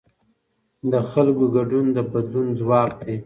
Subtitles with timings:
[0.91, 3.15] د خلکو ګډون د بدلون ځواک دی